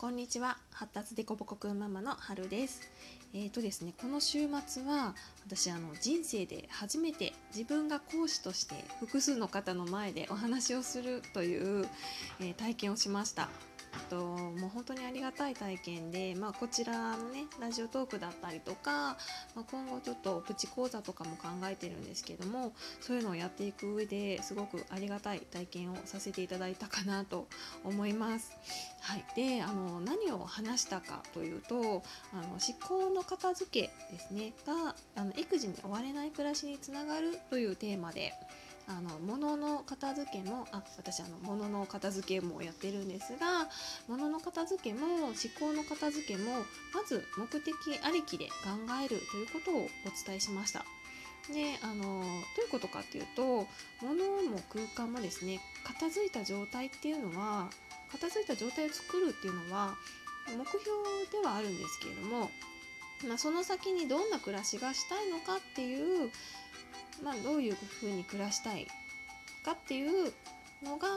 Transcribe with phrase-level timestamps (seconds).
[0.00, 0.58] こんにちは。
[0.70, 2.82] 発達でこぼこくんママの春です。
[3.34, 11.88] えーとですねこの週末は私あの人生で初めて自分が講師として複数の方の前でお話をするという、
[12.38, 13.48] えー、体験をしました。
[14.10, 19.16] ともう本当にありがたい体験で、まあ、こちらのねラジオトークだったりとか、
[19.54, 27.48] まあ、今後ちょっとプチ講座とかも考えてるんですけどもそういうのをやっていく上ですごくありがたい体験をさせていただいたかなと
[27.84, 28.52] 思います。
[29.00, 34.52] はい、であの何を話したかというとあの思考の片付けですね。
[34.66, 38.34] があの育児に追われない暮らしにつながるというテーマで。
[38.88, 43.68] あの物の片付けもあ私あの物の片付けもやってるんですが
[44.08, 46.52] 物の片付けも思考の片付けも
[46.94, 48.52] まず目的ありきで考
[49.04, 50.84] えるということをお伝えしました。
[51.52, 52.22] であのどうい
[52.66, 53.66] うことかっていうと
[54.02, 57.70] 物も空間もですね片付いた状態っていうのは
[58.12, 59.94] 片付いた状態を作るっていうのは
[60.46, 60.82] 目標
[61.30, 62.50] ではあるんですけれども、
[63.26, 66.30] まあ、その先にどんな暮らしがしたいのかっていう
[67.22, 68.86] まあ、どういうふうに暮らしたい
[69.64, 70.32] かっていう
[70.82, 71.08] のが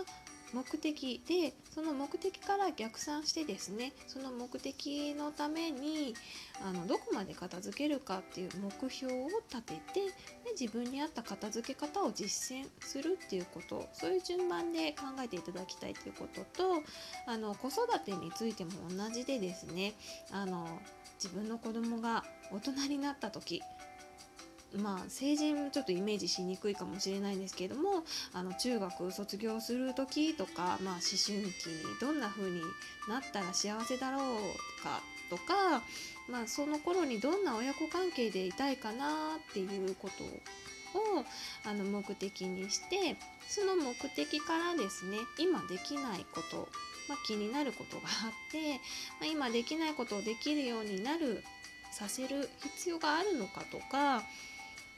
[0.54, 6.14] 目的でその目的から逆算してですねその目的のために
[6.62, 10.12] あのどこまで片付けるかっていう目標を立ててで
[10.60, 13.88] 自分に合った片付け方を実践するっていうこと。
[13.94, 16.84] そういう順番で考えていただきたいということと
[17.26, 19.94] あの子育てについても同じでですね
[20.32, 20.68] あの
[21.16, 23.62] 自分の子供が大人になった時
[24.77, 31.44] まあ、成人ちょっとイメージしにくいかもしれないんですけれどもあの中学卒業する時とか、まあ、思春期に
[32.00, 32.61] どんな風に
[33.09, 35.81] なったら幸せだろうかとか、
[36.30, 40.23] まあ、その頃にどんな親子関係でいたいかなっていうこと
[40.97, 41.25] を
[41.66, 43.16] あの目的にして
[43.47, 46.67] その目的からですね今できないこと、
[47.09, 48.73] まあ、気になることがあって、
[49.19, 51.44] まあ、今できないことをできるようになる
[51.92, 54.23] させる必要があるのかとか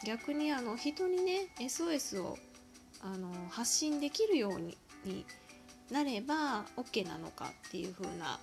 [0.06, 2.38] 逆にあの人にね SOS を
[3.02, 4.78] あの発信できるように
[5.91, 8.40] なれば OK なのかっていう風な、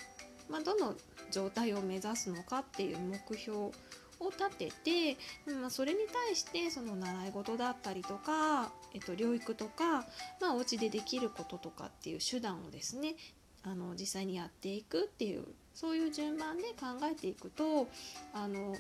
[0.48, 0.94] まあ、どの
[1.30, 5.16] 状態を目指すのかっていう目標を立てて、
[5.60, 10.04] まあ、それに対してその習い事だったりとか、えっと、療育とか、
[10.40, 13.14] まあ、お家でできることとかっていう手段をですね
[13.62, 15.44] あの実際にやっていくっていう
[15.74, 17.88] そういう順番で考えていくと
[18.32, 18.74] あの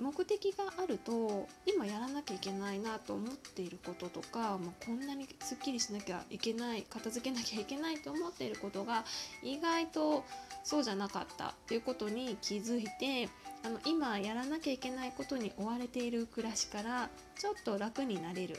[0.00, 9.04] 目的があると今やらなきゃいけないなと思っていることとか、まあ、こんなにすっきりしなきゃいけない片付けなきゃいけないと思っていることが
[9.42, 10.24] 意外と
[10.64, 13.28] そうじゃなかったっていうことに気づいて
[13.64, 18.58] あの今やらなきゃいけないことに追われている暮らしからちょっと楽になれる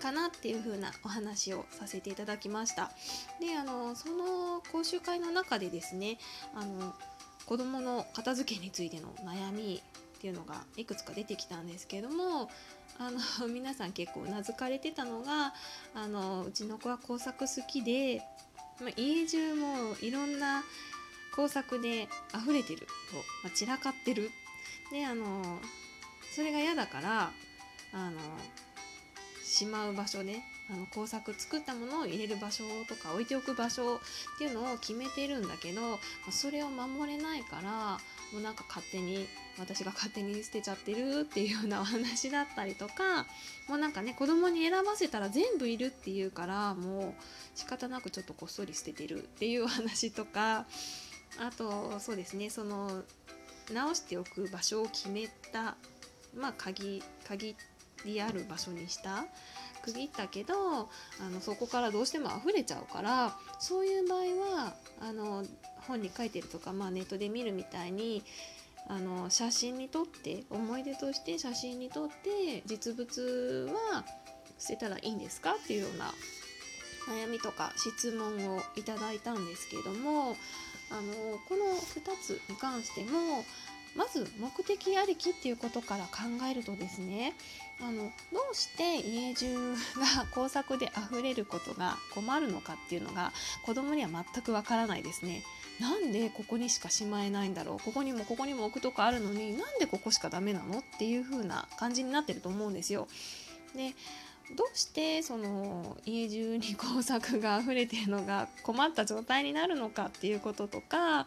[0.00, 2.90] かなっていう風なお話をさせていただきました。
[3.40, 6.18] であのその講習会の中でですね
[6.56, 6.92] あの
[7.46, 9.80] 子どもの片付けについての悩み
[10.22, 12.48] っていうのがいくつか出てきたんですけども
[12.96, 13.18] あの
[13.52, 15.52] 皆さん結構うなずかれてたのが
[15.94, 18.22] あのうちの子は工作好きで、
[18.80, 20.62] まあ、家中もいろんな
[21.34, 24.30] 工作で溢れてると、まあ、散らかってる。
[24.92, 25.58] であの
[26.36, 27.32] それが嫌だから
[27.92, 28.20] あの
[29.42, 30.40] しまう場所で
[30.70, 33.98] あの工作作ったものを入れる場所とか置いておく場所っ
[34.38, 35.98] ていうのを決めてるんだけど
[36.30, 37.98] それを守れないから
[38.32, 39.26] もうなんか勝手に
[39.58, 43.26] 私が勝手に捨てちゃってるっていうようなお話だったりとか
[43.68, 47.22] もうなんかね子供に選ばせたら全部いるっていうからもう
[47.54, 50.66] 仕方なくちょっとこっそり捨ててるっていうお話とか
[51.38, 53.02] あとそうですねその
[53.72, 55.76] 直しておく場所を決めた
[56.34, 57.54] まあ鍵鍵
[58.04, 59.24] りある場所にした
[59.82, 60.86] 区切ったけどあ
[61.30, 65.44] のそこからどうしても溢れちゃうからそういう場合はあの
[65.86, 68.22] 本に書いてるとか、まあ、ネットで見るみたいに
[68.88, 74.04] あの写真に撮って思い出として写真に撮って実物は
[74.58, 76.12] 捨てたらいいんですかっていうような
[77.08, 80.36] 悩みとか質問をいただいたんですけども
[80.90, 83.44] あのこの2つに関しても
[83.96, 87.34] まず目的ありきっていうことから考えるとですね
[87.80, 89.76] あのどうして家中が
[90.34, 93.32] 工作で溢れることが困るのかっていうのが
[93.64, 95.42] 子供には全くわからないですね。
[95.80, 97.80] なんでここにしかしまえないんだろう？
[97.80, 100.78] ここにもここにも置くとこあるのになんでここしかダメなの？
[100.78, 103.08] っていう風な感じになってると思うんですよ。
[103.74, 103.94] で
[104.56, 111.26] どうしてその家中に工作が溢れてるのが困った状態になるのかっていうこととか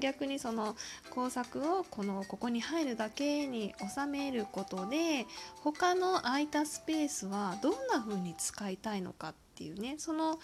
[0.00, 0.76] 逆にその
[1.10, 5.26] 工作をこのここに入るだけに収めることで
[5.62, 10.38] 他の空いたスペースはどんな風に使いたいのかっていうねその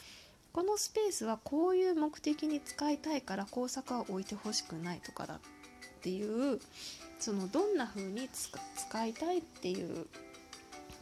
[0.53, 5.39] このスペースはこういう目的に使いたいから工作は置いてほしくないとかだっ
[6.01, 6.61] ていう
[7.19, 10.07] そのどんな風に使いたいっていう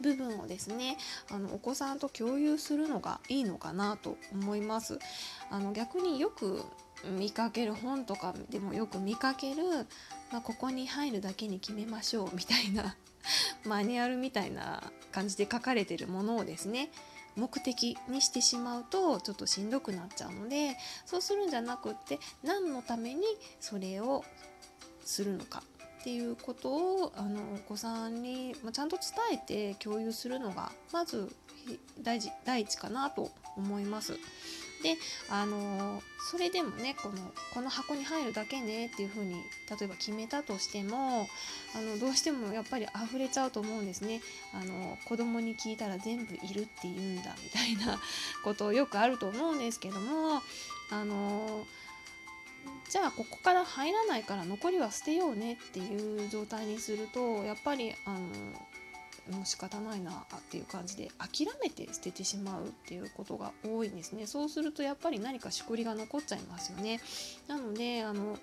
[0.01, 0.97] 部分をですね
[1.31, 4.99] あのお子さんと共有するのがいいのかなと思います。
[5.49, 6.63] あの逆によく
[7.17, 9.63] 見かける本とかでもよく見かける、
[10.31, 12.95] まあ、ここに入るだけに決めましょうみたいな
[13.65, 16.91] マニュアルみたいな感じで書かれてるものをですね
[17.35, 23.23] 目的にしてしまうとちょっとしんどくなっちゃうのでそうするんじゃなくって何のために
[23.59, 24.23] それを
[25.03, 25.63] するのか
[26.03, 26.69] っていうこと
[27.05, 31.33] をあのお子さんに、まちゃんと伝えて共有するのがまず
[32.01, 34.19] 大事第一かなと思います。
[34.83, 34.97] で
[35.29, 37.15] あのそれでもねこの
[37.53, 41.25] この箱に入るだけねっていう風に例えば決めたとしても
[41.73, 44.19] あのどうしてもやっぱり溢れちゃうと思うんですね
[44.53, 47.97] あの子供に聞いたら全部いるって言うんだみたいな
[48.43, 50.41] ことよくあると思うんですけども
[50.91, 51.65] あの
[52.89, 58.17] じゃあここから入らないから残りは捨てようねっていう状態にするとやっぱりあの
[59.35, 64.27] もう仕方ないなっていう感じで諦めて捨ててしまうっていうことが多いんですね。
[64.27, 66.99] そうするとやっぱり何かしこりが残っちゃいますよね。
[67.47, 68.37] なのであの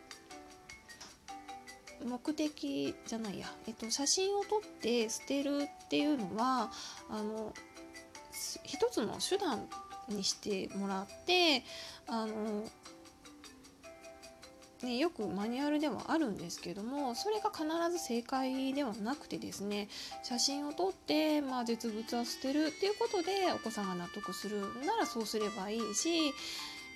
[2.04, 6.70] 目的じゃないや、えっと、写真を撮って捨てるっていうのは
[7.10, 7.52] あの
[8.64, 9.68] 一つの手段
[10.08, 11.62] にしてもらって
[12.06, 12.64] あの
[14.82, 19.88] ね、よくマニュアルではあるんですけどもそれが必ず正解ではなくてですね
[20.22, 26.32] 写真を撮って、まあ、実物は捨てるっていうことでお子さんが納得するならそうすればいいし、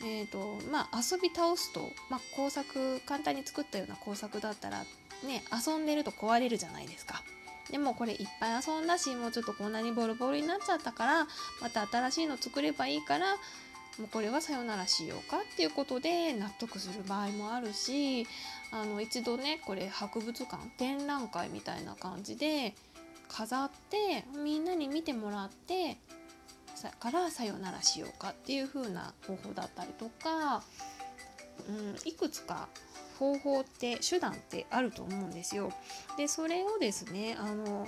[0.02, 0.38] えーと
[0.70, 4.78] まあ、遊び倒すと、まあ、工作簡単に作ったような工作だったら、
[5.26, 7.22] ね、遊んでると壊れるじゃないですか。
[7.70, 11.26] でもこれいっぱい遊んだしもうちょっとこんなにボロボロになっちゃったから
[11.62, 13.26] また新しいの作ればいいから
[13.98, 18.26] もうこれはさよならしようかっていうことで納得する場合もあるし
[18.72, 22.74] あの一度ねこれ博物館展覧会みたいな感じで
[23.28, 25.98] 飾ってみんなに見てもらって
[26.74, 30.62] さからさよならしようかっていう風な方法だったりとか、
[31.68, 32.68] うん、いくつか
[33.18, 35.72] 方法って手段ってあると思うんですよ。
[36.16, 37.86] でそれをですねあの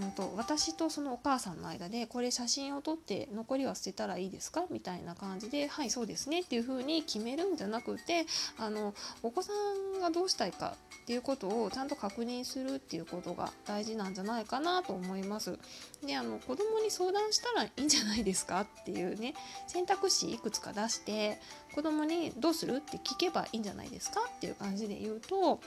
[0.00, 4.64] うんと、私とそのお母さんの間でこれ写真を撮って残りは捨てたらいいですか？
[4.70, 8.24] みたいな感じではいそうですねっていう風に決めるんじゃなくて
[8.58, 9.52] あのお子さ
[9.96, 15.58] んがどうしたいかっていうことをちゃんと確認するっていうことが大事なんじゃないかなと思います。
[16.06, 19.34] であの子供に相談したらいいんじゃないですかっていうね
[19.66, 21.38] 選択肢いくつか出して
[21.74, 22.76] 子供にどうする？
[22.76, 24.20] って聞けばいいんじゃないですか？
[24.20, 25.60] っていう感じで言うと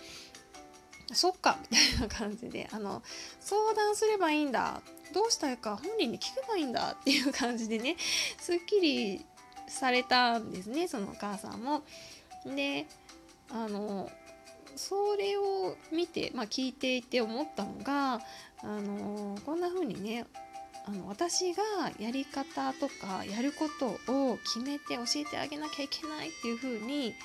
[1.13, 3.03] そっかみたいな感じであの
[3.39, 4.81] 相談すればいいんだ
[5.13, 7.95] どうしたいか本人に聞けばいいんだっていう感じでね
[8.39, 9.25] すっきり
[9.67, 11.83] されたんですねそのお母さんも。
[12.45, 12.85] で
[13.49, 14.09] あの
[14.75, 18.19] それを見て、まあ、聞いていて思ったのが
[18.61, 20.25] あのこんな風にね
[20.85, 21.63] あの私が
[21.97, 27.15] やり方とかやることを決めて教えてあげなきゃいけないっていう風に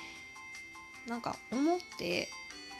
[1.07, 2.29] なんか思って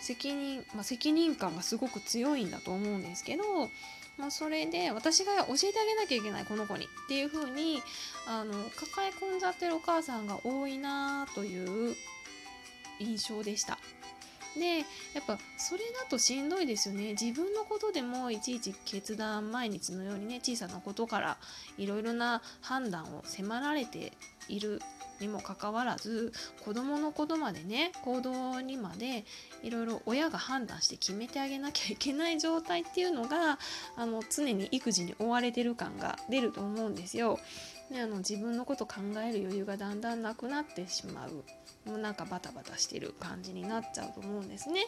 [0.01, 3.43] 責任、まあ、責任感がすごく強いんだと思うんですけど、
[4.19, 7.83] まあ、それで私が教えてあげなきゃいけないこの子にっていう風に
[8.27, 11.95] あの抱え込んじゃってるお母さんが多いなという
[12.99, 13.79] 印象でした。
[14.57, 14.85] でや
[15.21, 21.37] っぱそれだとしんどいですよね自分のことでもいちいち決断毎日のようにね小さなことから
[21.79, 24.13] いろいろな判断を迫られて
[24.49, 24.83] いる
[25.21, 26.33] にもかかわらず
[26.65, 29.25] 子どものことまでね行動にまで
[29.63, 33.59] いろいろ親が判断して決めてあげなきゃいけない状態っていうのが
[33.97, 37.39] あの常に育児に追われてる感が出ると思うんですよ。
[37.91, 41.45] であの自分のこと考える余裕がだんだんなくなってしまう
[41.89, 44.87] もうなんかバタバタしてる感じになっちゃうと思うんですね。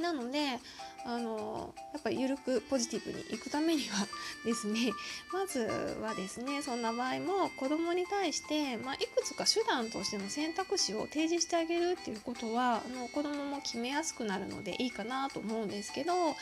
[0.00, 0.58] なので
[1.04, 4.06] あのやっぱり緩くポジティブにいくためには
[4.44, 4.92] ですね
[5.32, 5.60] まず
[6.00, 16.36] はですねそんな場合も子どもに対して、まあ、いくつか手段としての選択肢を提示してあげるっていうことはあの子どもも決めやすくなるのでいいかなと思うんですけど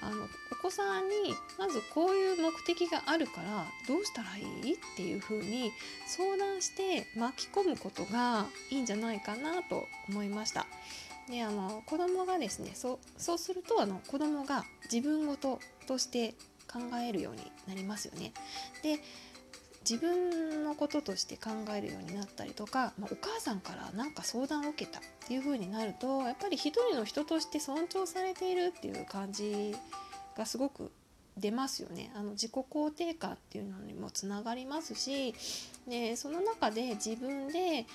[0.00, 4.74] あのお子さんにまずこういう目的があるからどうしたらいい？
[4.74, 5.72] っていうふうに
[6.06, 10.66] 相談して巻き込むことがいいんじゃないかなと思いました。
[11.28, 16.34] であの子供がですねそうそうするとあの子供が自分ごととして
[16.72, 18.32] 考えるようになりますよね。
[18.82, 19.00] で
[19.88, 29.74] 自分のこととして考えるようになったりとか、まあ、お母さんから何か相談を受けたっていう風になるとやっぱり一人の人として尊重されているっていう感じ
[30.36, 30.92] がすごく
[31.38, 35.34] 出ますよねあの自己肯定感っていうのにもつながりますし
[35.88, 37.86] でその中で自分で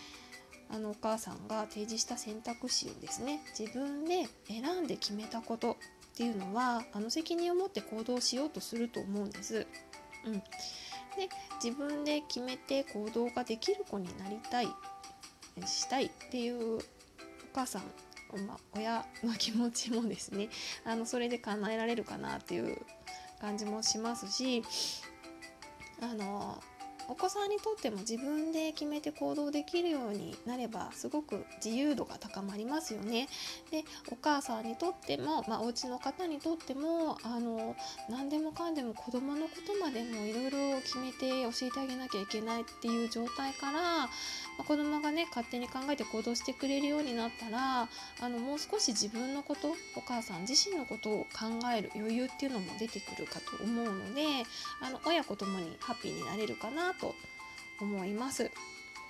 [0.72, 5.76] あのお母さんが提示した選択肢をですね自分で選んで決めたことっ
[6.16, 9.68] ていうのはあの責任を持って行動しようとすると思うんです。
[10.26, 10.44] うん、
[11.18, 11.30] で
[11.64, 14.68] 自分で決めて行動ができる子になりたい
[15.66, 16.82] したいっていうお
[17.54, 17.84] 母さん
[18.48, 20.50] まあ、親の気持ちもですね
[20.86, 22.82] あのそれで叶えられるかなっていう
[23.40, 24.64] 感じもしますし
[26.02, 26.62] あの
[27.08, 33.28] お子さんにとっても自分で決めて行動できるようになればすごく自由度が高まりますよね。
[33.72, 37.76] でお母さんにとっても、まあ、お家の方にとってもあの
[38.10, 44.04] 何でもかんでも子どものことまでもいろいろ決めて教えてあげなきゃいけないっていう状態から、ま
[44.60, 47.88] あ、子どもがね勝手に考えて行動してくれるようになったら
[48.22, 54.22] あのもう少し自分のことお母さん自身のことを考える余裕っていうのも出てくるかと思うので
[54.82, 57.16] あの親子ともにハッピーになれるかなと
[57.82, 58.52] 思います。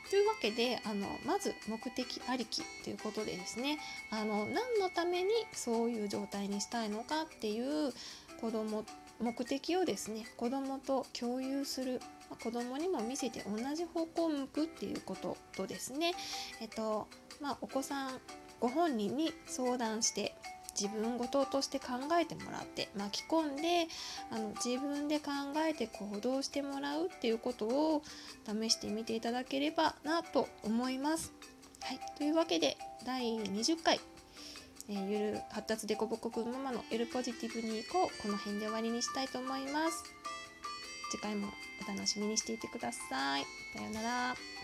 [0.09, 3.79] というわけであのまず目的ありきということでですね
[4.11, 7.91] あの何のためにそういう状態にしたいのかっていう
[8.39, 8.85] 子供
[9.19, 11.99] 目的をですね子供と共有する
[12.43, 16.13] 子供にも見せて同じ方向を向くっていうこととですね
[16.61, 17.07] えっと
[17.41, 18.19] まあお子さん
[18.59, 20.35] ご本人に相談して
[20.79, 23.87] 自分事ととして考えてもらって巻き込んで
[24.31, 25.31] あの自分で考
[25.67, 28.01] えて行動してもらうっていうことを
[28.45, 31.31] 試してみていただければなと思います。
[31.81, 33.99] はい、というわけで第20回
[34.89, 38.21] え、ゆる発達でこぼこくんママのゆるポジティブにいこう。
[38.21, 40.03] この辺で終わりにしたいと思います。
[41.11, 41.47] 次回も
[41.83, 43.45] お楽しみにしていてください。
[43.75, 44.62] さようなら。